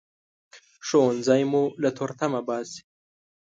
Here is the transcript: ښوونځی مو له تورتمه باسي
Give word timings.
ښوونځی 0.87 1.41
مو 1.51 1.63
له 1.81 1.89
تورتمه 1.97 2.41
باسي 2.47 2.81